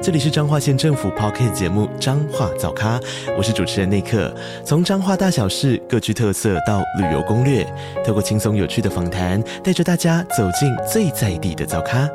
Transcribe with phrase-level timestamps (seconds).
[0.00, 3.00] 这里是彰化县政府 Podcast 节目《彰化早咖》，
[3.36, 4.32] 我是主持人内克。
[4.64, 7.66] 从彰化大小事各具特色到旅游攻略，
[8.06, 12.08] 透过轻松有趣的访谈，带着大家走进最在地的早咖。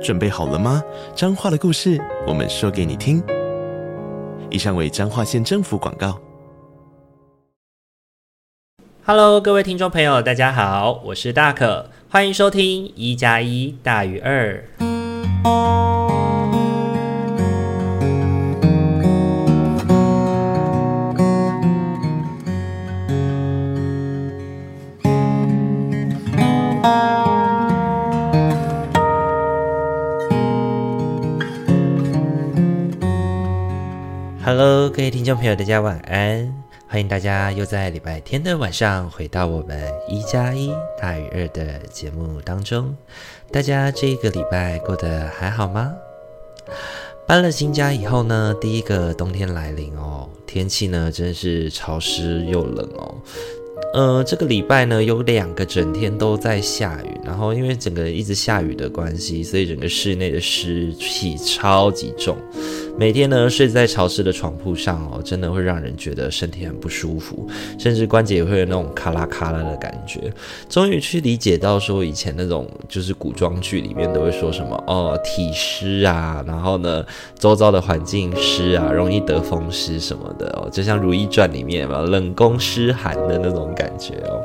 [0.00, 0.80] 准备好了吗？
[1.16, 3.20] 彰化的故事，我们说给你听。
[4.48, 6.16] 以上为彰化县政府广告。
[9.04, 14.62] Hello，各位听众朋友，大家好，我是大可，欢迎收听一加一大于二。
[34.98, 36.52] 各位听众朋友，大家晚安！
[36.88, 42.92] 欢迎大家又在礼拜天的晚上回到我们一加一大于二的节目当中。
[43.52, 45.94] 大家这个礼拜过得还好吗？
[47.28, 53.14] 搬了新家以后呢，第一个冬天来临哦，天气呢真是潮湿又冷哦。
[53.94, 62.36] 呃，这个礼拜呢有两个整天都在下雨，然后因为整个一直下雨的关系，所以整个室内的湿气超级重。
[62.98, 67.46] 每天呢睡在潮湿的床铺上哦，真的会让人觉得身体很不舒服，
[67.78, 70.20] 甚至关节也会有那种咔啦咔啦的感觉。
[70.68, 77.04] 终于去理解到说，以前那种就是古装剧里面都会说什么哦，体湿啊，然后呢
[77.38, 84.42] 周遭的环境湿啊，容易得风湿什么的哦，就像《如懿传》里面嘛，冷宫湿寒的那种感觉哦。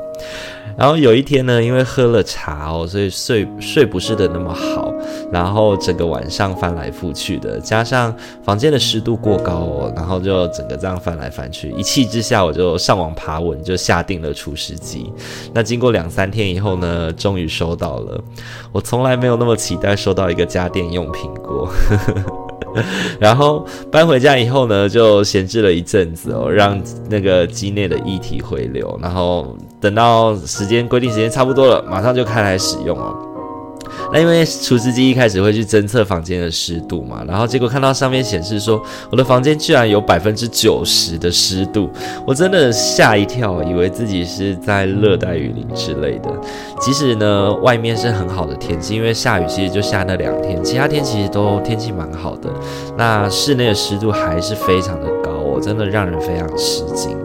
[0.78, 4.93] 然后有一天呢，因为喝了茶哦，所以睡睡不是的那么好，
[5.32, 15.12] 然后整个晚上翻来覆去的，加上房间的湿度过高哦，然后就整个这样翻来翻去，一气之下我就上网爬文，就下定了除湿机。
[15.52, 18.22] 那经过两三天以后呢，终于收到了。
[18.72, 21.68] 我从来没有那么期待收到一个家电用品过。
[23.20, 33.14] 然后搬回家以后呢，就闲置了一阵子哦，让那个机内的液体回流，然后等到时间规定时间差不多了，马上就开来使用哦。
[34.14, 38.80] 那因为除湿机一开始会去侦测房间的湿度嘛，然后结果看到上面显示说
[39.10, 41.90] 我的房间居然有百分之九十的湿度，
[42.24, 46.32] 我真的吓一跳，以为自己是在热带雨林之类的。
[46.80, 52.48] 即使呢外面是很好的天气，因为下雨其实就下那两天，其他天其实都天气蛮好的，
[52.96, 57.18] 那室内的湿度还是非常的高，我真的让人非常吃惊。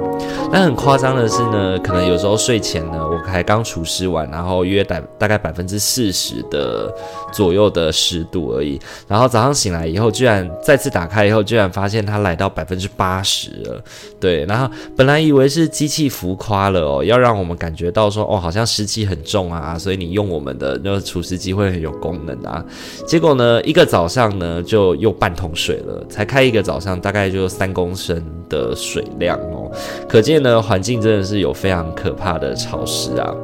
[0.51, 6.91] 那很夸张的是呢，可能有时候睡前呢，我还刚除湿完，然后约大大概百分之四十的
[7.31, 13.83] 左右的湿度而已，然后早上醒来以后，居然再次打开以后，居然发现它来到百分之八十了。
[14.19, 22.63] 对，然后本来以为是机器浮夸了哦，要让我们感觉到说哦，好像湿气很重啊，所以你用我们的那个除湿机会很有功能啊。
[23.05, 29.71] 结果呢，一个早上呢就又半桶水了，才开一个早上，大概就三公升的水量哦，
[30.09, 30.39] 可见。
[30.39, 33.35] 呢，环境真的是有非常可怕的潮湿啊。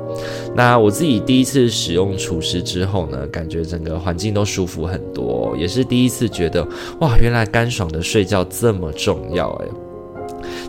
[0.55, 6.65] 那我自己第一次使用除湿之后呢，感觉整个环境都舒服很多，也是第一次觉得
[7.01, 9.67] 哇，原来干爽的睡觉这么重要诶。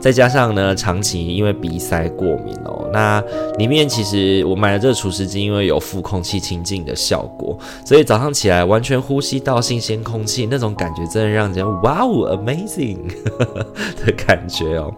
[0.00, 3.22] 再加上呢，长期因为鼻塞过敏哦，那
[3.58, 12.98] 里面其实我买了这个除湿机，因为有负空气清净的效果，所以早上起来完全呼吸到新鲜空气，那种感觉真的让人哇哦，amazing
[14.04, 14.92] 的感觉哦。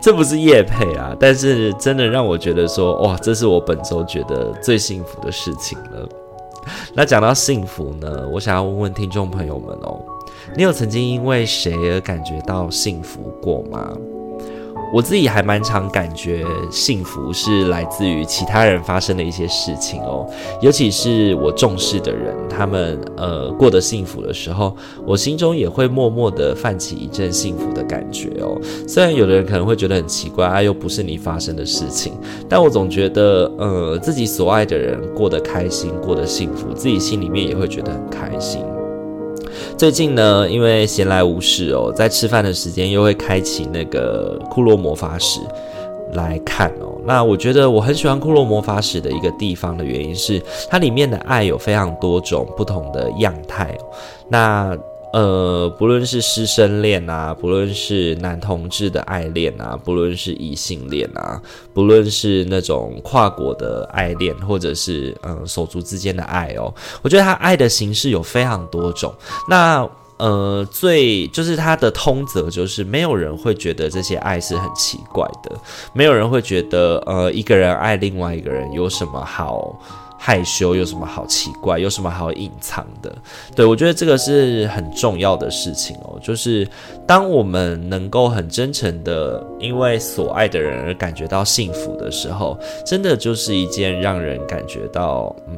[0.00, 6.08] 这不是业配啊，但是真的让我觉得说，哇，这是我本周觉得最幸福的事情了。
[6.94, 10.00] 那讲到幸福呢，我想要问问听众朋友们哦，
[10.56, 13.90] 你有曾经因为谁而感觉到幸福过吗？
[14.92, 20.26] 我自己还蛮常感觉幸福是来自于其他人发生的一些事情哦，
[20.62, 24.74] 尤其是我重视的人，他们呃过得幸福的时候，
[25.06, 28.58] 我心中也会默默的泛起一阵幸福的感觉哦。
[28.86, 32.14] 虽然有的人可能会觉得很奇怪，啊，又不是你发生的事情，
[32.48, 38.62] 但我总觉得呃自己所爱的人过得开心，过得幸福，自己心里面也会觉得很开心。
[39.76, 45.40] 最近呢，因为闲来无事哦，在吃饭的时间又会开启那个《库洛魔法史》
[46.14, 46.98] 来看哦。
[47.04, 53.76] 那我觉得我很喜欢《库洛魔法史》的一个地方的原因是，它里面的爱有非常多种不同的样态。
[54.28, 54.76] 那
[55.10, 61.40] 呃，不论是师生恋啊，不论是男同志的爱恋啊，不论是异性恋啊，
[61.72, 69.12] 不论是那种跨国的爱恋，或者是嗯手足之间的爱哦，我觉得他爱的形式有非常多种。
[69.48, 69.88] 那
[70.18, 75.56] 呃，最就是他的通则就是，没有人会觉得这些爱是很奇怪的，
[75.94, 79.80] 没有人会觉得呃一个人爱另外一个人有什么好。
[80.18, 81.78] 害羞有什么好奇怪？
[81.78, 83.16] 有什么好隐藏的？
[83.54, 86.18] 对，我觉得这个是很重要的事情哦。
[86.20, 86.68] 就是
[87.06, 95.56] 当我们能够很真诚的因为所爱的人而感觉到幸福的时候，真的就是一件让人感觉到嗯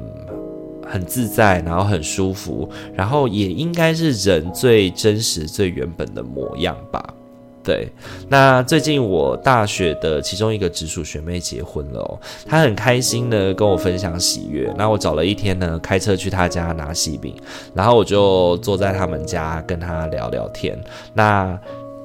[0.86, 7.02] 很自在，然后很舒服，然后也应该是人最真实、最原本的模样吧。
[7.62, 7.86] 对，
[8.28, 14.72] 那最近我大学的其中一个直属学妹结婚了哦，她很开心的跟我分享喜悦。
[14.78, 17.34] 那我找了一天呢，开车去她家拿喜饼，
[17.74, 20.78] 然后我就坐在他们家跟她聊聊天。
[21.12, 21.58] 那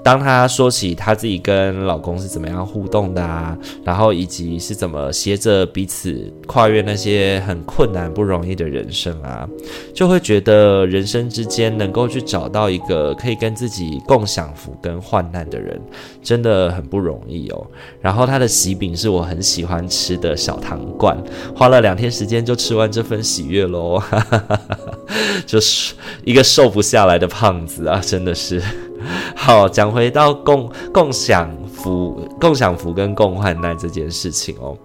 [0.05, 9.49] 当她说起她自己跟老公是怎么样互动的啊，然后以及是怎么携着彼此跨越那些很困难不容易的人生啊，
[9.95, 15.81] 就会觉得人生之间能够去找到一个可以跟自己共享福跟患难的人，
[16.21, 17.65] 真的很不容易哦。
[17.99, 21.17] 然后她的喜饼是我很喜欢吃的小糖罐，
[21.55, 23.99] 花了两天时间就吃完这份喜悦喽，
[25.47, 28.61] 就是一个瘦不下来的胖子啊，真的是。
[29.35, 34.77] 好，讲回到共共享福、共享福跟共患难这件事情哦。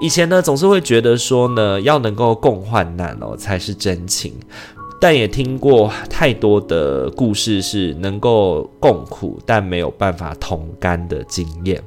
[0.00, 4.34] 以前呢，总是会觉得说呢，要能够共患难哦，才是真情。
[5.00, 11.82] 但也听过太多的故事，是能够共苦，但没有办法同甘的经验。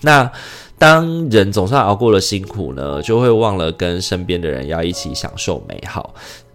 [0.00, 0.28] 那
[0.76, 6.12] 当人总算熬过了辛苦呢，就会忘了跟身边的人要一起享受美好。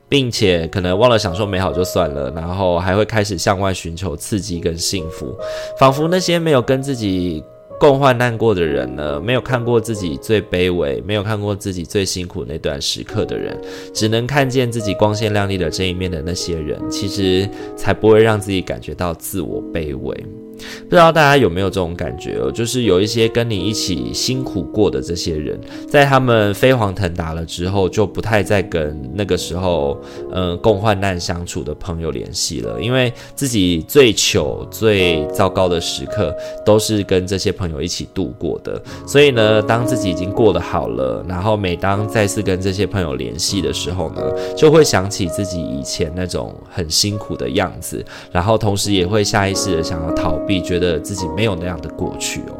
[0.09, 5.35] 并且可能忘了享受美好就算了，然后还会开始向外寻求刺激跟幸福，
[5.79, 7.43] 仿佛那些没有跟自己
[7.79, 13.59] 共患难过的人呢，没有看过自己最卑微，没有看过自己最辛苦那段时刻的人，
[13.93, 20.25] 只能看见自己光鲜亮丽的这一面的那些人，其实才不会让自己感觉到自我卑微。
[20.57, 22.51] 不知道大家有没有这种感觉哦？
[22.51, 29.99] 就是有一些跟你一起辛苦过的这些人，在他们飞黄腾达了之后，就不太再跟那个时候，
[30.31, 38.81] 嗯，共患难相处的朋友联系了，因为自己最糗、最糟糕的时刻都是跟这些朋友一起度过的。
[39.05, 44.21] 所以呢，当自己已经过得好了，然后每当再次跟这些朋友联系的时候呢，
[44.55, 50.37] 就会想起自己以前那种很辛苦的样子，然后同时也会下意识的想要逃。
[50.47, 52.56] 比觉得自己没有那样的过去哦。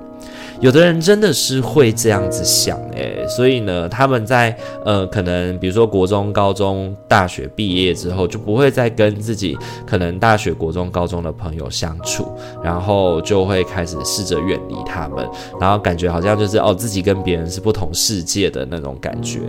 [0.60, 9.56] 有的人真的是会这样子想诶，所以呢，他们在呃，可能比如说国中、高中、大学毕业之后，就不会再跟自己
[9.86, 12.28] 可能大学、国中、高中的朋友相处，
[12.64, 15.24] 然后就会开始试着远离他们，
[15.62, 19.42] 然后感觉好像就是哦，自己跟别人是不同世界的那种感觉。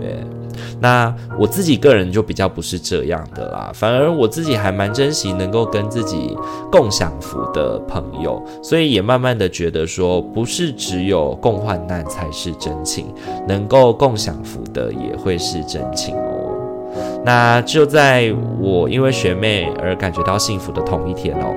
[0.79, 6.37] 那我自己个人就比较不是这样的啦，反而我自己还蛮珍惜能够跟自己
[6.71, 10.98] 共享福的朋友，所以也慢慢的觉得说，不是只。
[10.99, 13.05] 只有共患难才是真情，
[13.47, 16.91] 能够共享福的也会是真情哦。
[17.23, 21.55] 那就在我因为学妹而感觉到幸福的同一天哦，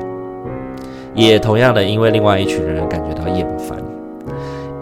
[1.12, 3.76] 也同样的因为另外一群人感觉到厌烦。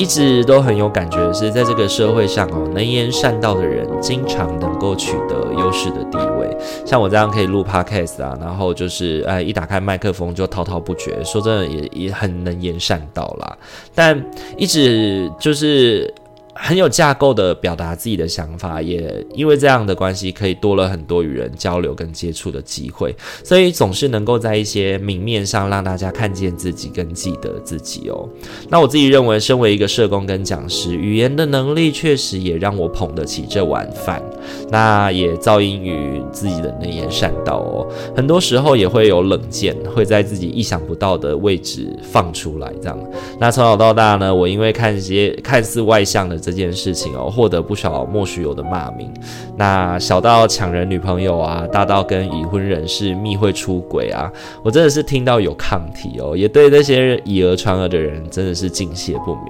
[0.01, 6.57] 一直都很有感觉是，在这个社会上哦，能言善道的人经常能够取得优势的地位。
[6.87, 13.59] 像我这样可以录 podcast 啊，然后就是哎，一打开麦克风就滔滔不绝，说真的也也很能言善道啦。
[13.95, 14.19] 但
[14.57, 16.13] 一直就是。
[16.55, 23.15] 很有架构的表达自己的想法，也因为这样的关系，可以多了很多与人交流跟接触的机会，
[23.45, 28.29] 所以总是能够在一些明面上让大家看见自己跟记得自己哦。
[28.69, 34.23] 那我自己认为，身为一个社工跟讲师，语言的能力确实也让我捧得起这碗饭，
[34.71, 37.87] 那也造因于自己的能言善道哦。
[38.17, 42.99] 很多时候也会有冷箭，会在自己意想不到的位置放出来，这样。
[43.39, 49.13] 那从小到大呢，我因为看一些看似外向的这件事情哦，获得不少莫须有的骂名。
[49.57, 54.33] 那小到抢人女朋友啊，大到跟已婚人士密会出轨啊，
[54.63, 59.45] 我真的是听到有抗体哦，也对那些以讹传讹的人真的是敬谢不明。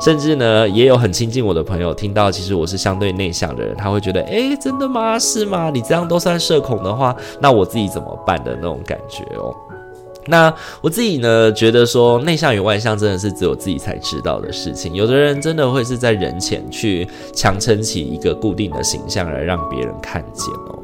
[0.00, 5.18] 甚至呢，也有很亲近我的朋友听到，其实我是相对内向的人，他会觉得，诶，真的吗？
[5.18, 5.70] 是吗？
[5.72, 9.54] 你这样都算社恐的话，那我自己怎么办的那种感觉哦。
[10.26, 14.94] 那我自己呢，觉得说内向与外向真的是只有自己才知道的事情。
[14.94, 20.79] 有的人真的会是在人前去强撑起一个固定的形象来让别人看见哦。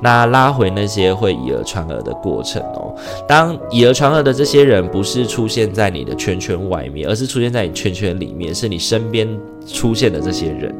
[0.00, 2.94] 那拉回那些会以讹传讹的过程哦。
[3.28, 9.28] 当以讹传讹的这些人不是出现在你的圈圈外面，而是出现在你圈圈里面，是你身边
[9.66, 10.74] 出现的这些人，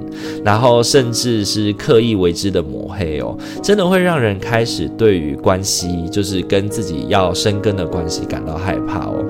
[0.44, 9.24] 然后甚至是刻意为之的抹黑哦，真的会让人开始对于关系，就是跟自己要深耕的关系感到害怕哦。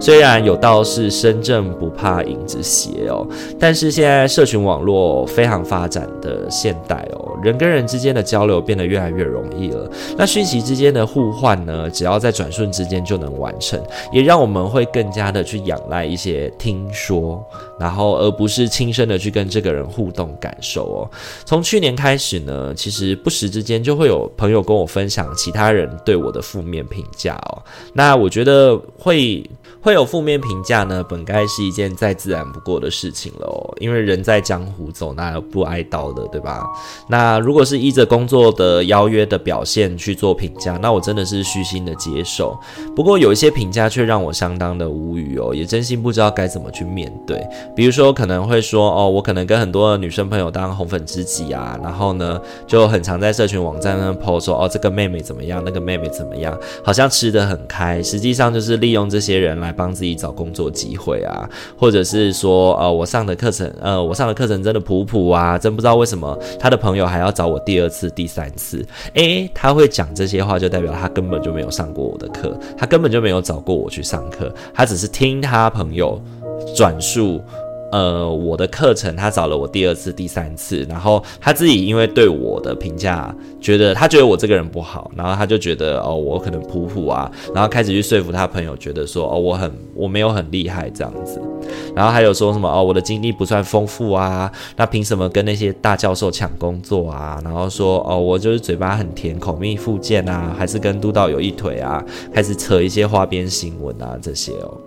[0.00, 3.26] 虽然有道是身正不怕影子斜哦，
[3.58, 9.90] 但是现在社群网络非常发展的现代哦，人跟人之间的交流变得越来越容易了。
[10.16, 13.80] 那讯息之间的互换呢，只要在转瞬之间就能完成，
[14.12, 17.44] 也让我们会更加的去仰赖一些听说，
[17.80, 21.10] 然后而不是亲身的去跟这个人互动感受哦。
[21.46, 27.62] 从去年开始呢，其实不时之间就会有朋友跟我分享其他人对我的负面评价哦。
[27.94, 29.42] 那我觉得会。
[29.82, 33.74] 会有负面评价呢，本该是一件再自然不过的事情了哦。
[33.80, 36.66] 因为人在江湖走，哪有不挨刀的，对吧？
[37.08, 42.54] 那如果是依着工作的邀约的表现去做评价，那我真的是虚心的接受。
[42.94, 47.42] 不过有一些评价却让我相当的无语哦，也真心不知道该怎么去面对。
[47.74, 59.70] 比如说可能会说哦，我可能跟很多女生朋友当红粉知己啊，然后呢就很常在社群网站上 po 说哦，这个妹妹怎么样，那个妹妹怎么样，好像吃得很开，实际上就是利用这些人来。
[59.80, 61.48] 帮自己找工作机会啊，
[61.78, 68.84] 或者是说，呃，我上的课程，呃，我上的课程真的普普啊，真不知道为什么他的朋友还要找我第二次、第三次。
[69.14, 76.20] 诶，他会讲这些话，就代表他根本就没有上过我的课，他根本就没有找过我去上课，他只是听他朋友
[76.76, 77.40] 转述。
[77.90, 91.40] 呃，我的课程他找了我第二次、第三次，然后他自己因为对我的评价，觉得他觉得我这个人不好，然后他就觉得哦，我可能普普啊，然后开始去说服他朋友，觉得说哦，我很我没有很厉害这样子，
[91.94, 97.40] 然后还有说什么哦，我的经历不算丰富啊，那凭什么跟那些大教授抢工作啊？
[97.42, 102.04] 然后说哦，我就是嘴巴很甜，口蜜腹剑啊，还是跟督导有一腿啊？
[102.32, 104.78] 开始扯一些花边新闻啊这些哦。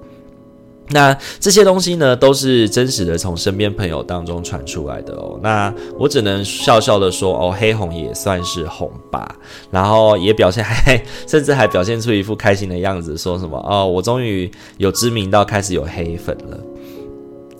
[0.89, 5.39] 那这些东西呢，都是真实的从身边朋友当中传出来的哦。
[5.41, 9.35] 那我只能笑笑的说，哦，黑红也算是红吧。
[9.71, 16.57] 然后也表现还， 甚至还表现出一副开心的样子，说什么哦，我终于有知名到开始有黑粉了。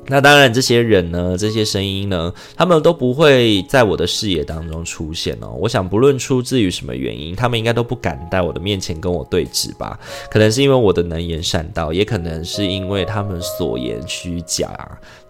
[0.08, 5.56] 那当然，这些人呢，这些声音呢，他们都不会在我的视野当中出现哦。
[5.60, 9.98] 我想，不论出自于什么原因，他们应该都不敢在我的面前跟我对峙吧？
[10.30, 14.70] 可能是因为我的能言善道，也可能是因为他们所言虚假。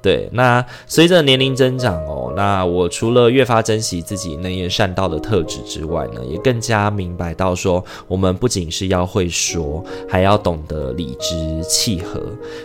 [0.01, 12.21] 对，那随着年龄增长哦，那我除了越发珍惜自己能言善道的特质之外呢，也更加明白到说，我们不仅是要会说，还要懂得理直气和。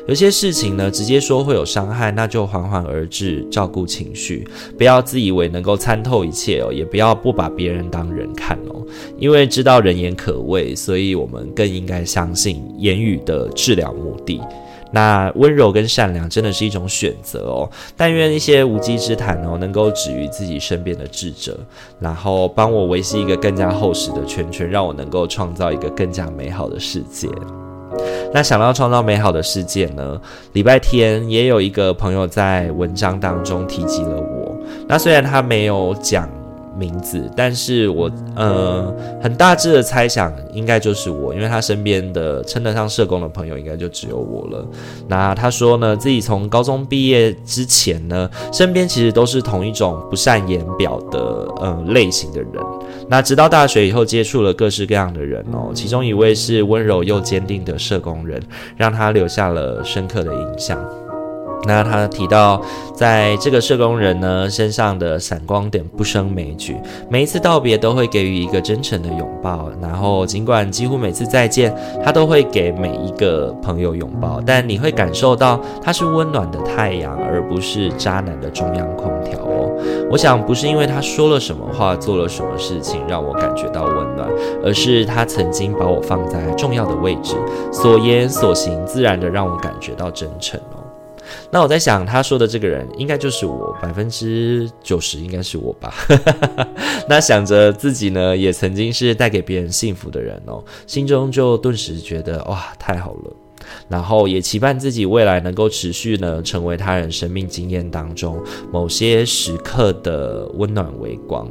[0.09, 8.83] 有些事情呢，直接说会有伤害那就缓缓而至，照顾情绪，不要自以为能够参透一切哦，也不要不把别人当人看哦，
[9.19, 14.41] 因为知道人言可畏，所以我们更应该相信言语的治疗目的。
[14.91, 21.59] 那温柔跟善良真的是一种选择哦，但愿一些无稽之谈哦，能够止于自己身边的智者，
[22.01, 27.29] 然后帮我维系一个更加厚实的圈圈，让我能够创造一个更加美好的世界。
[28.33, 30.21] 那想要创造美好的世界呢，
[30.53, 36.29] 礼拜天也有一个朋友在文章当中提及了我，那虽然他没有讲。
[36.79, 44.65] 名字，但是我呃很大致的猜想，应该就是我，因为他身边的称得上社工的朋友，应该就只有我了。
[45.09, 51.19] 那他说呢，自己从高中毕业之前呢，身边其实都是同一种不善言表的
[51.61, 52.51] 呃类型的人。
[53.09, 58.41] 那直到大学以后，接触了各式各样的人哦，其中一位是温柔又坚定的社工人，
[58.77, 60.79] 让他留下了深刻的印象。
[61.65, 62.61] 那他提到，
[62.95, 66.77] 在这个社工人呢身上的闪光点不胜枚举，
[67.11, 71.75] 每一次道别都会给予一个真诚的拥抱，然后尽管几乎每次再见，
[72.05, 79.69] 他都会给每一个朋友拥抱，但你会感受到他是温暖的太阳，而不是渣男的中央空调哦。
[80.11, 84.29] 我想不是因为他说了什么话，做了什么事情让我感觉到温暖，
[84.65, 87.35] 而是他曾经把我放在重要的位置，
[87.73, 90.88] 所言所行自然的让我感觉到真诚哦。
[91.51, 95.95] 那我在想，他说的这个人应该就是我，百分之九十应该是我吧。
[97.09, 103.33] 那想着自己呢，也曾经是带给别人幸福的人哦，心中就顿时觉得哇，太好了。
[103.89, 108.43] 然后也期盼自己未来能够持续呢，成为他人生命经验当中
[108.73, 111.49] 某些时刻的温暖微光。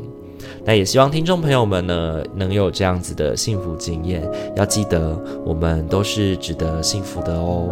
[0.63, 4.29] 那也希望听众朋友们呢，能有这样子的幸福经验。
[4.55, 7.69] 要记得，我们都是值得幸福的哦。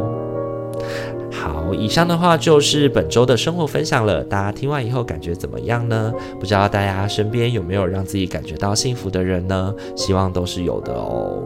[1.41, 4.23] 好，以上的话就是本周的生活分享了。
[4.23, 6.13] 大家听完以后感觉怎么样呢？
[6.39, 9.73] 不知道大家身边有没有让自己感觉到幸福的人呢？
[9.95, 11.43] 希望都是有的哦。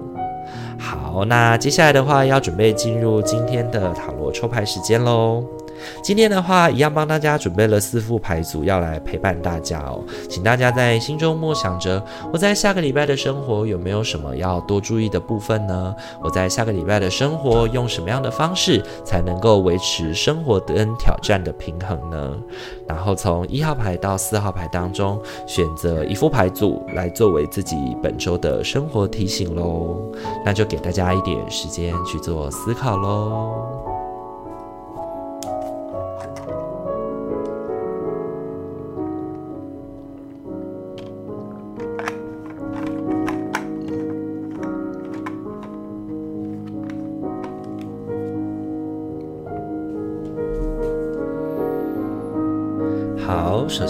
[0.77, 5.43] 好，那接下来的话要准备进入今天的塔罗抽牌时间喽。
[6.01, 10.03] 今天的话，一样帮大家准备了四副牌组，要来陪伴大家哦。
[10.29, 15.95] 请大家在心中默想着，我在下个礼拜的生活有没有什么要多注意的部分呢？
[16.23, 22.35] 我在下个礼拜的生活用什么样的方式才能够维持生活跟挑战的平衡呢？
[22.87, 30.11] 然后从一号牌到四号牌当中选择一副牌组来作为自己本周的生活提醒喽。
[30.45, 33.88] 那就给大家一点时间去做思考喽。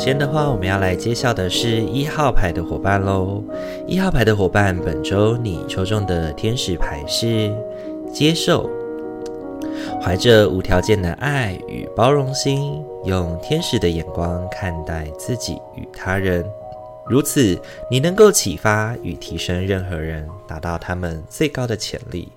[0.10, 3.44] 首先的话，我们要来揭晓的是一号牌的伙伴喽。
[3.86, 7.54] 一号牌的伙伴，本周你抽中的天使牌是
[8.12, 8.68] 接受，
[10.02, 16.44] 怀着无条件的爱与包容心，用天使的眼光看待自己与他人，
[17.08, 17.56] 如此
[17.88, 22.28] 你能够启发与提升任何人，达到他们最高的潜力。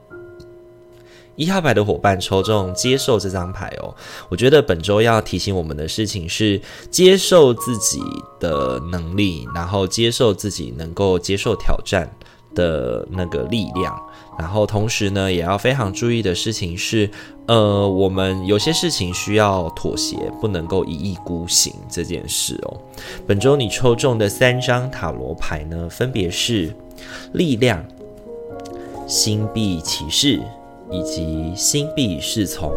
[1.36, 3.94] 一号牌的伙伴抽中接受这张牌哦，
[4.28, 6.60] 我觉得本周要提醒我们的事情是
[6.90, 8.00] 接受自己
[8.38, 12.10] 的能力，然后接受自己能够接受挑战
[12.54, 13.98] 的那个力量，
[14.38, 17.10] 然后同时呢，也要非常注意的事情是，
[17.46, 22.76] 呃，我们有些事情需要妥协，不能够一意孤行这件事哦。
[23.26, 26.76] 本周你抽中的三张塔罗牌呢，分别是
[27.32, 27.82] 力量、
[29.08, 30.42] 星币骑士。
[30.92, 32.70] 以及心必是从，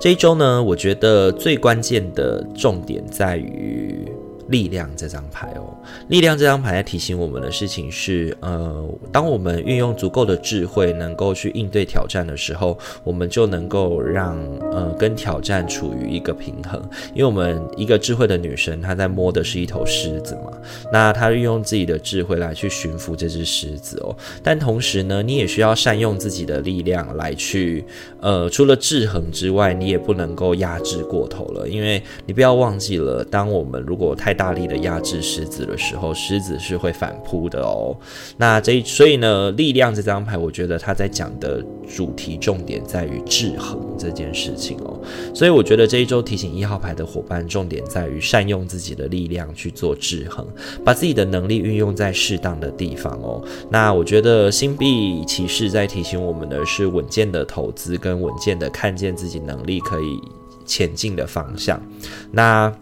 [0.00, 4.06] 这一周呢，我觉得最关键的重点在于。
[4.48, 5.76] 力量这张牌哦，
[6.08, 14.38] 力量这张牌在提醒我们的事情是，呃，当我们运用足够的智慧，能够去应对挑战的时候，我们就能够让
[14.72, 16.82] 呃跟挑战处于一个平衡。
[17.14, 20.52] 因为我们一个智慧的女生，她在摸的是一头狮子嘛，
[20.92, 24.16] 那她运用自己的智慧来去驯服这只狮子哦。
[24.42, 27.84] 但同时呢，你也需要善用自己的力量来去，
[28.20, 37.94] 呃，除了制衡之外，你也不能够压制过头了，因为你不要忘记了，当我们如果太大力的压制狮子的时候，狮子是会反扑的哦。
[38.36, 45.00] 那这所以呢，力量这张牌，我觉得他在讲的主题重点在于制衡这件事情哦。
[45.34, 50.46] 所以我觉得这一周提醒一号牌的伙伴，重点在于善用自己的力量去做制衡，
[50.84, 53.42] 把自己的能力运用在适当的地方哦。
[53.68, 60.20] 那我觉得星币骑士在提醒我们的是稳健的投资跟稳健的看见自己能力可以
[60.64, 61.82] 前进的方向。
[62.30, 62.72] 那。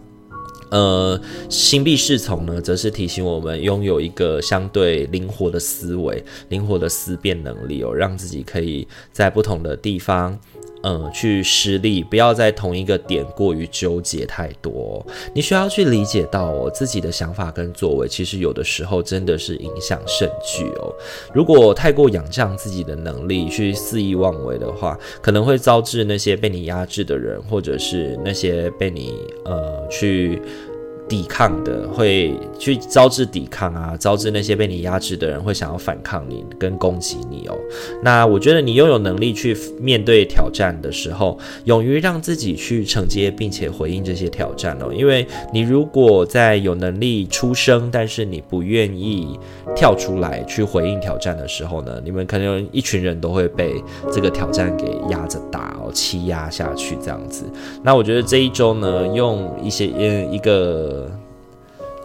[0.69, 10.37] 呃，星币侍从呢，则是提醒我们拥有一个相对灵活的思维、灵活的思辨能力哦，让自己可以在不同的地方。
[10.83, 15.05] 嗯，去施力，不要在同一个点过于纠结太多。
[15.33, 20.93] 你需要去理解到哦，自己的想法跟作为，其实有的时候真的是影响甚巨哦。
[21.33, 29.13] 如果太过仰仗自己的能力去肆意妄为的话，可能会招致那些被你压制的人，或者是那些被你
[29.45, 30.41] 呃去。
[31.07, 37.57] 抵抗的会去招致抵抗啊，招致那些被你压制的人会想要反抗你跟攻击你哦。
[38.03, 44.91] 那我觉得你拥有能力去面对挑战的时候，勇于让自己去承接并且回应这些挑战哦。
[44.93, 49.39] 因为你如果在有能力出声，但是你不愿意
[49.75, 57.45] 跳出来去回应挑战的时候呢，你们可能一群人都会被这个挑战给压着打哦，欺压下去这样子。
[57.81, 60.96] 那我觉得这一周呢，用一些嗯一个。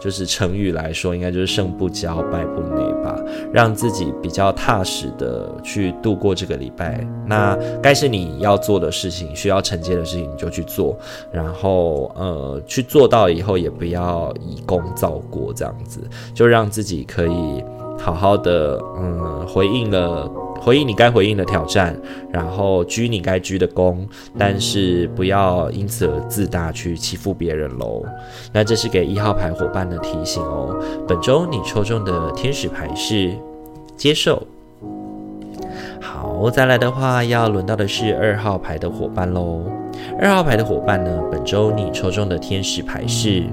[0.03, 3.17] 就是成语来说，应该就是胜不骄，败不馁吧，
[3.53, 6.99] 让自己比较踏实的去度过这个礼拜。
[7.25, 10.97] 那该是你要做的事情，需要承接的事情，你就去做。
[11.31, 16.01] 然后，呃，去做到以后，也不要以功造过，这样子，
[16.33, 17.63] 就让自己可以
[17.97, 20.29] 好好的，嗯，回应了。
[20.63, 21.93] 回应你该回应的挑战，
[22.31, 28.01] 然后鞠你该鞠的躬，但是不要因此而自大去欺负别人喽。
[28.53, 30.81] 那这是给一号牌伙伴的提醒哦。
[31.05, 33.33] 本周你抽中的天使牌是
[33.97, 34.41] 接受。
[35.99, 39.63] 好，再来的话要轮到的是二号牌的伙伴喽。
[40.17, 43.43] 二号牌的伙伴呢，本周你抽中的天使牌是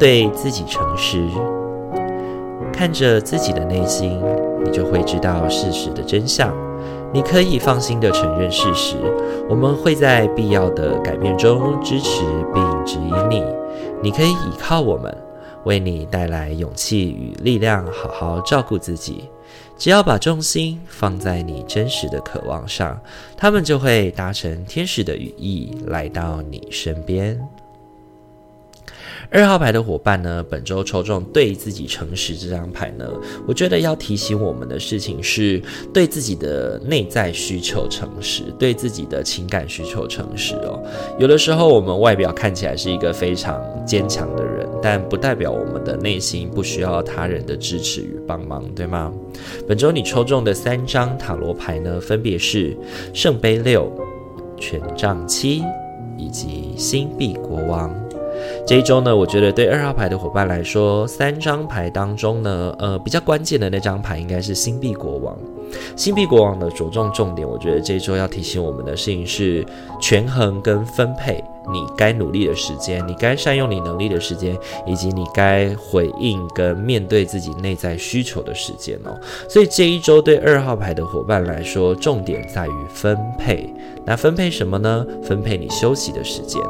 [0.00, 1.24] 对自己诚实，
[2.72, 4.20] 看着自己的内心。
[4.64, 6.54] 你就会知道事实的真相，
[7.12, 8.96] 你可以放心的承认事实，
[9.48, 13.44] 我们会在必要的改变中支持并指引你。
[14.02, 15.14] 你可以依靠我们，
[15.64, 19.24] 为你带来勇气与力量，好好照顾自己。
[19.76, 23.00] 只要把重心放在你真实的渴望上，
[23.36, 27.40] 他们就会搭乘天使的羽翼来到你身边。
[29.28, 33.06] 二号牌的伙伴呢，本周抽中对自己诚实这张牌呢，
[33.46, 40.82] 我觉得要提醒我们的事情是，对自己的内在需求诚实，对自己的情感需求诚实哦。
[41.18, 49.12] 有的时候我们外表看起来是一个非常坚强的人，但不代表我们的内心不需要他人的支持与帮忙，对吗？
[49.68, 52.76] 本周你抽中的三张塔罗牌呢，分别是
[53.12, 53.92] 圣杯六、
[54.56, 55.62] 权杖七
[56.16, 57.94] 以及星币国王。
[58.66, 65.36] 这一周呢，我觉得对二号牌的伙伴来说，三张牌当中呢，呃，比较关键的那张牌应该是星币国王。
[65.96, 69.64] 星币国王的着重重点，我觉得这一周要提醒我们的事情是
[70.00, 71.42] 权衡跟分配。
[71.72, 74.56] 你该努力的时间，你该善用你能力的时间，
[74.86, 79.18] 以及你该回应跟面对自己内在需求的时间哦。
[79.48, 83.72] 所以这一周对二号牌的伙伴来说，重点在于分配。
[84.04, 85.06] 那分配什么呢？
[85.22, 86.60] 分配你休息的时间。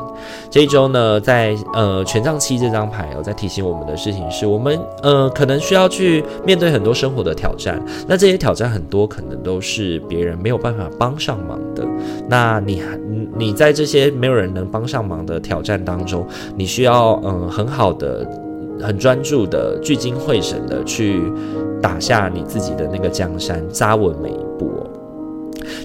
[0.51, 7.81] 这一周呢，在呃权杖七这张牌哦，在提醒我们的事情是我们呃可能需要去面对很多生活的挑战。
[8.07, 11.87] 那这些挑战很多可能都是别人没有办法帮上忙的。
[12.29, 12.83] 那你
[13.37, 16.27] 你在这些没有人能帮上忙的挑战当中，
[16.57, 18.27] 你需要嗯很好的、
[18.81, 21.23] 很专注的、聚精会神的去
[21.81, 24.50] 打下你自己的那个江山，扎稳每一。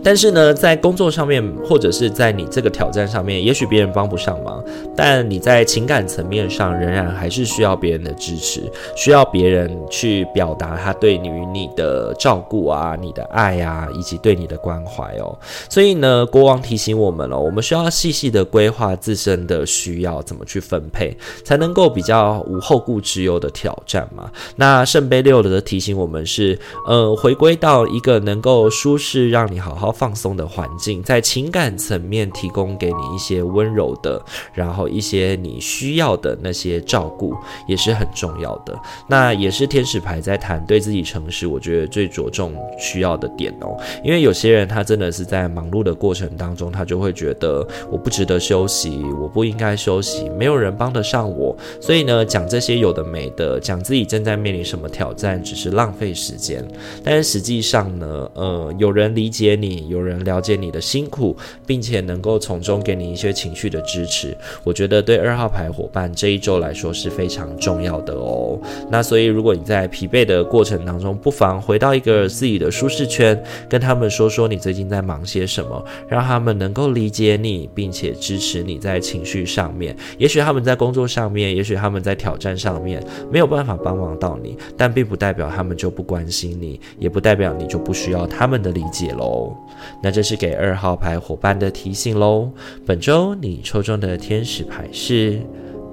[0.05, 4.63] 但是呢，在工作上面，或者是在你这个挑战上面，也许别人帮不上忙，
[4.95, 15.35] 但你在情感层面上仍然还是需要别人的支持，需要别人去表达他对于你的照顾啊、你的爱啊，以及对你的关怀哦。
[15.67, 24.29] 所以呢，国王提醒我们了，我们需要细细的规划自身的需要，怎么去分配，才能够比较无后顾之忧的挑战嘛。
[24.57, 29.94] 那圣杯六的提醒我们是，呃，回归到一个能够舒适，让你好好。
[29.95, 34.21] 放松的环境，在情感层面提供给你一些温柔的，
[34.53, 37.33] 然后一些你需要的那些照顾，
[37.67, 38.77] 也是很重要的。
[39.07, 43.77] 那也是天使牌在谈对自己诚实，我觉得最着重需要的点哦。
[44.03, 51.55] 因为有些人他真的是在忙碌的过程当中，他就会觉得我不值得休息，我不应该休息，没有人帮得上我。
[51.79, 56.65] 所以呢，讲这些有的没的，讲自己正在面临什么挑战，只是浪费时间。
[57.03, 59.74] 但是实际上呢，呃，有人理解你。
[59.87, 61.35] 有人了解你的辛苦，
[61.65, 68.59] 并且能够从中给你一些情绪的支持，我觉得对二号牌伙伴这一周来说是非常重要的哦。
[68.89, 79.95] 那所以，如果你在疲惫的过程当中，不妨回到一个自己的舒适圈，跟他们说说你最近在忙些什么，让他们能够理解你，并且支持你在情绪上面。
[80.17, 89.55] 也许他们在工作上面，也许他们在挑战上面没有办法帮忙到你，但并不代表他们就不关心你，也不代表你就不需要他们的理解喽。
[90.01, 92.49] 那这是给二号牌伙伴的提醒喽。
[92.85, 95.39] 本周你抽中的天使牌是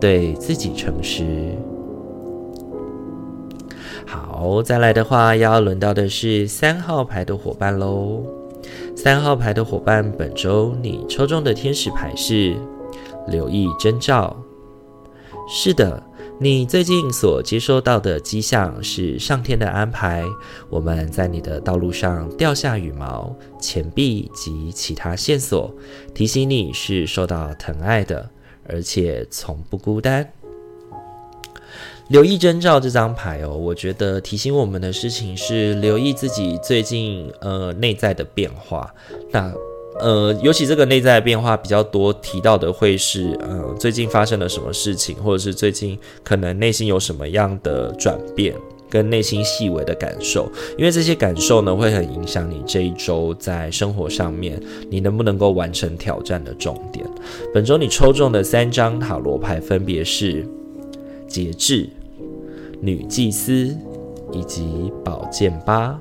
[0.00, 1.56] 对自己诚实。
[4.06, 8.22] 好，再来的话要轮到的是三号牌的伙伴喽。
[8.94, 12.54] 三号牌的伙伴，本周你抽中的天使牌是
[13.28, 14.36] 留意征兆。
[15.48, 16.02] 是的。
[16.40, 20.24] 你最近所接收到的迹象是上天的安排，
[20.68, 25.72] 我们在你的道路上掉下羽毛、钱币及其他线索，
[26.12, 28.28] 提醒你是受到疼爱的，
[28.68, 30.28] 而且从不孤单。
[32.08, 38.92] 留意征兆这张牌哦，我觉得提醒我们的事情是留意自己最近呃内在的变化。
[39.30, 39.52] 那
[40.02, 48.52] 呃，尤其这个内在变化比较多提到的会是，呃，最近发生了什么事情，或者是最近可能内心有什么样的转变，
[48.90, 54.60] 跟内心细微的感受，因为这些感受呢，会很影响你这一周在生活上面，
[54.90, 57.06] 你能不能够完成挑战的重点。
[57.54, 60.44] 本周你抽中的三张塔罗牌分别是
[61.28, 61.88] 节制、
[62.80, 63.72] 女祭司
[64.32, 65.96] 以及宝剑八。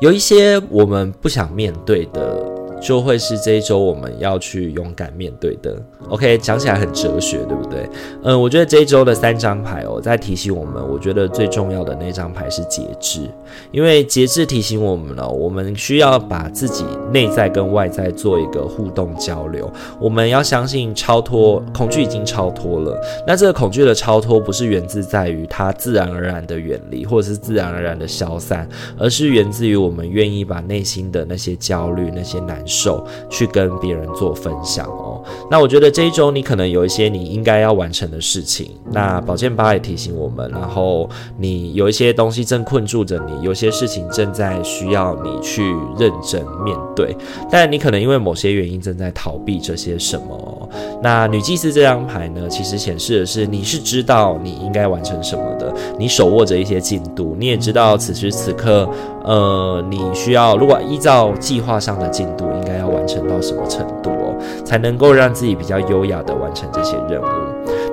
[0.00, 5.76] 有一些我们不想面对的就会是这一周我们要去勇敢面对的。
[6.08, 7.88] OK，讲起来很哲学，对不对？
[8.24, 13.28] 嗯，我觉得这一周的三张牌哦，在提醒我们，我觉得最重要的那张牌是节制，
[13.70, 19.70] 因为节制提醒我们了，我们需要把自己内在跟外在做一个互动交流。
[20.00, 35.22] 我们要相信超脱恐惧已经超脱了，那这个恐惧的超脱不是源自在于它自然而然的远离，或者是自然而然的消散，而是源自于我们愿意把内心的那些焦虑、那些难受去跟别人做分享哦。
[35.50, 47.16] 那我觉得这一周你可能有一些你应该要完成的事情，那宝剑八也提醒我们，然后你有一些东西正困住着你，有些事情正在需要你去认真面对，
[47.50, 50.68] 但你可能因为某些原因正在逃避这些什么。
[51.02, 58.88] 那女祭司这张牌呢，其实显示的是你是知道你应该完成什么的，你手握着一些进度，你也知道此时此刻，
[59.24, 67.24] 呃，你需要如果依照计划上的进度，应该要完成到什么程度哦，才能够让自己比较优雅的完成这些任务。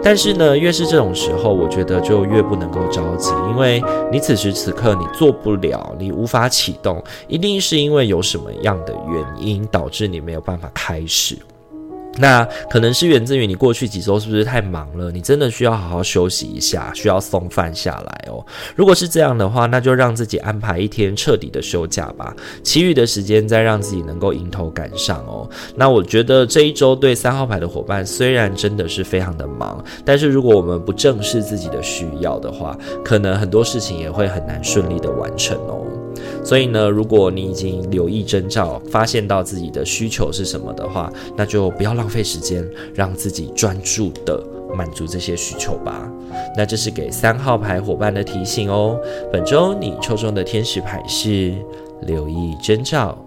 [0.02, 11.38] 但是呢，越是这种时候，我觉得就越不能够着急，因为你此时此刻你做不了，你无法启动，一定是因为有什么样的原因导致你没有办法开始。
[12.20, 15.12] 那可能是源自于你过去几周是不是太忙了？
[15.12, 18.46] 你真的需要好好休息一下，需要松饭下来哦。
[18.76, 25.50] 如果是这样的话，那就让自己安排一天彻底的休假吧，其余的时间再让自己能够迎头赶上哦。
[25.76, 35.87] 那我觉得这一周对三号牌的伙伴虽然真的是非常的忙，但是如果我们不正视自己的需要的话，可能很多事情也会很难顺利的完成哦。
[36.48, 44.42] 所以呢，如果你已经留意征兆，发现到自己的需求是什么的话，那就不要浪费时间，让自己专注的
[44.74, 46.10] 满足这些需求吧。
[46.56, 48.98] 那这是给三号牌伙伴的提醒哦。
[49.30, 51.54] 本周你抽中的天使牌是
[52.04, 53.22] 留意征兆。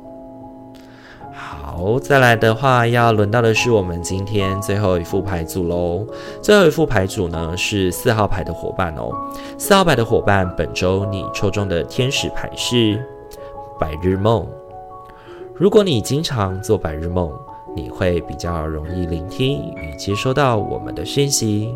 [1.80, 6.06] 好，再来的话，要轮到的是我们今天最后一副牌组喽。
[6.42, 9.10] 最后一副牌组呢，是四号牌的伙伴哦。
[9.56, 13.02] 四号牌的伙伴，本周你抽中的天使牌是
[13.78, 14.46] 白日梦。
[15.54, 17.32] 如果你经常做白日梦，
[17.74, 21.74] 你会比较容易聆听与接收到我们的讯息。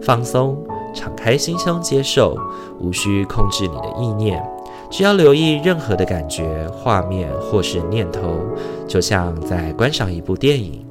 [0.00, 0.56] 放松，
[0.94, 2.38] 敞开心胸接受，
[2.80, 4.42] 无需控制你的意念。
[4.90, 8.40] 只要留意任何的感觉、画面或是念头，
[8.86, 10.84] 就像在观赏一部电影，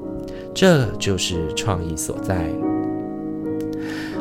[0.54, 2.46] 这就是创意所在。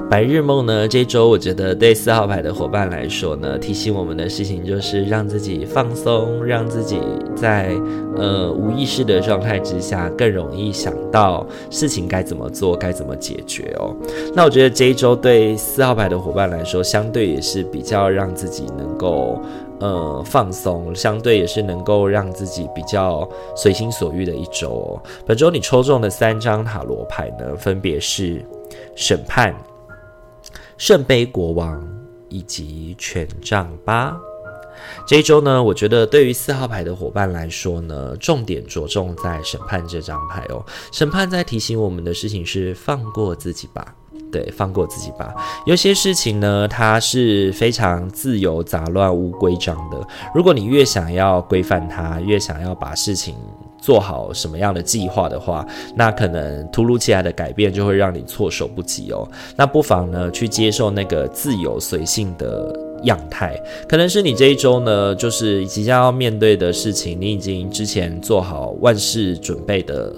[0.07, 0.87] 白日梦呢？
[0.87, 6.99] 这周我觉得对四号牌的伙伴来说呢，提醒我们的事情就是让自己放松，让自己
[7.35, 7.75] 在
[8.15, 13.95] 呃无意识的状态之下更容易想到事情该怎么做，该怎么解决哦。
[14.35, 19.41] 那我觉得这一周对四号牌的伙伴来说，相对也是比较让自己能够
[19.79, 25.03] 呃放松，相对也是能够让自己比较随心所欲的一周哦。
[25.25, 28.45] 本周你抽中的三张塔罗牌呢，分别是
[28.95, 29.55] 审判。
[30.77, 31.81] 圣杯国王
[32.27, 34.13] 以及权杖八，
[35.07, 40.61] 这一周呢，我觉得对于四号牌的伙伴来说呢，重点着重在审判这张牌哦。
[40.91, 43.95] 审判在提醒我们的事情是放过自己吧，
[44.35, 45.33] 对，放过自己吧。
[45.65, 49.97] 有些事情呢，它是非常自由杂乱无规章的。
[50.33, 53.35] 如果你越想要规范它，越想要把事情。
[53.77, 55.63] 做好什么样的计划的话，
[55.95, 59.29] 那可能突如其来的改变就会让你措手不及哦。
[59.55, 63.55] 那不妨呢，去接受那个自由随性的样态，
[63.87, 70.11] 可能是你这一周呢，就是即将要面对的事情，你已经之前做好万事准备的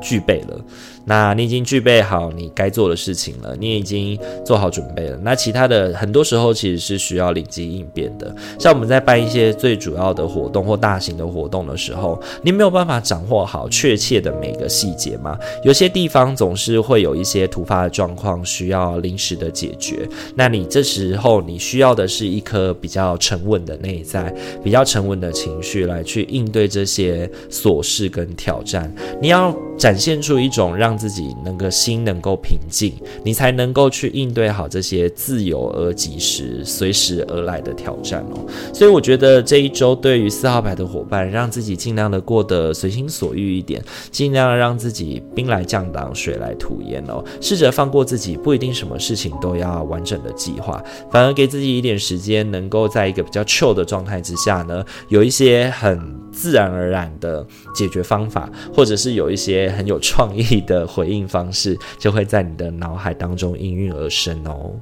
[0.00, 0.60] 具备了。
[1.04, 5.18] 那你已经具备好你该做的事情了，你已经做好准备了。
[5.22, 8.34] 那其他的很多时候其实是需要临机应变的。
[8.58, 15.38] 像我们在办一些最主要的活动或大型的活动的时候，你没有办法掌握好确切的每个细节嘛。
[15.62, 20.08] 有些地方总是会有一些突发的状况需要临时的解决。
[20.34, 28.92] 那你这时候你需要的是一颗比较沉稳的内在，比较沉稳的情绪来去应对这些琐事跟挑战。
[29.20, 38.46] 你要展现出一种让自己那个心能够平静，你才能够去应对好这些自由而及时、随时而来的挑战哦。
[38.72, 47.24] 所以我觉得这一周对于四号牌的伙伴，让自己尽量的过得随心所欲一点，尽量让自己兵来将挡，水来土掩哦。
[47.40, 56.00] 试着放过自己，不一定什么事情都要完整的计划，反而给自己一点时间，能够在一个比较 chill 的状态之下呢，有一些很
[56.34, 59.72] 自然而然的解决方法，或者是有一些。
[59.74, 64.72] 很有创意的回应方式，就会在你的脑海当中应运而生哦。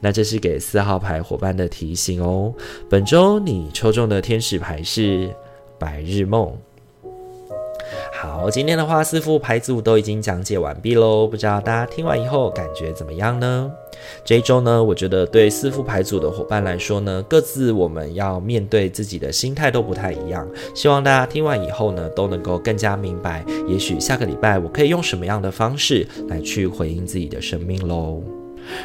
[0.00, 2.54] 那这是给四号牌伙伴的提醒哦。
[2.88, 5.28] 本周你抽中的天使牌是
[5.78, 6.56] 白日梦。
[8.12, 13.70] 好，今天的话四副牌组都已经讲解完毕喽，不知道大家听完以后感觉怎么样呢？
[14.24, 20.48] 这一周呢，我觉得对四副牌组的伙伴来说呢，各自我们要面对自己的心态都不太一样。
[20.74, 28.37] 希望大家听完以后呢，都能够更加明白，也许下个礼拜我可以用什么样的方式来去回应自己的生命喽。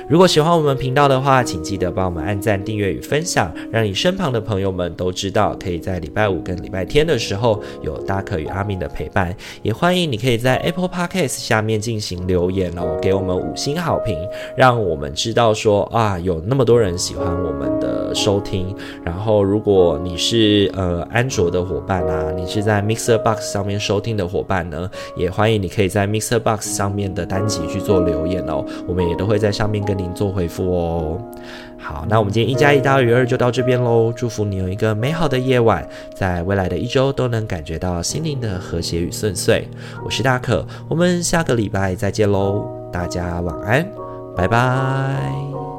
[0.07, 9.35] 如果喜欢我们频道的话，请记得帮我们按赞、订阅与分享，让你身旁的朋友们都知道，可以在礼拜五跟礼拜天的时候有大可与阿明的陪伴。
[9.61, 14.17] 也欢迎你可以在 Apple Podcast 下面进行留言哦，给我们五星好评，
[14.55, 18.73] 让我们知道说啊，有那么多人喜欢我们的收听。
[19.03, 29.72] 然后，如果你是呃安卓的伙伴啊，你是在 Mixer Box 上面收听的伙伴呢，也欢迎你可以在 Mixer Box 上面的单集去做留言哦，我们也都会在上面。
[29.73, 31.17] 面跟您做回复哦。
[31.77, 34.13] 好，那我们今天一加一大于二就到这边喽。
[34.15, 39.67] 祝福你有一个美好的夜晚，在未来的一周都能感觉到心灵的和谐与顺遂。
[40.05, 43.85] 我是大可，我们下个礼拜再见喽，大家晚安，
[44.35, 45.72] 拜拜。